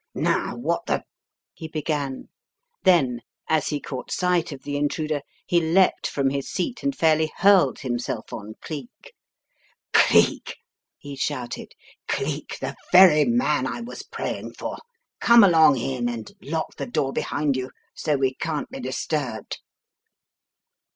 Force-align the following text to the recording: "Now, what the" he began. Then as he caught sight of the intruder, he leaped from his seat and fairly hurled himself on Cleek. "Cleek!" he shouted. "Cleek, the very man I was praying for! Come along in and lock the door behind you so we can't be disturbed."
"Now, 0.15 0.55
what 0.55 0.87
the" 0.87 1.03
he 1.53 1.67
began. 1.67 2.29
Then 2.83 3.19
as 3.47 3.67
he 3.67 3.79
caught 3.79 4.09
sight 4.11 4.51
of 4.51 4.63
the 4.63 4.75
intruder, 4.75 5.21
he 5.45 5.61
leaped 5.61 6.07
from 6.07 6.31
his 6.31 6.49
seat 6.49 6.81
and 6.81 6.95
fairly 6.97 7.31
hurled 7.37 7.81
himself 7.81 8.33
on 8.33 8.55
Cleek. 8.63 9.13
"Cleek!" 9.93 10.57
he 10.97 11.15
shouted. 11.15 11.73
"Cleek, 12.07 12.57
the 12.59 12.75
very 12.91 13.25
man 13.25 13.67
I 13.67 13.81
was 13.81 14.01
praying 14.01 14.55
for! 14.55 14.79
Come 15.19 15.43
along 15.43 15.77
in 15.77 16.09
and 16.09 16.31
lock 16.41 16.77
the 16.77 16.87
door 16.87 17.13
behind 17.13 17.55
you 17.55 17.69
so 17.93 18.15
we 18.15 18.33
can't 18.33 18.71
be 18.71 18.79
disturbed." 18.79 19.59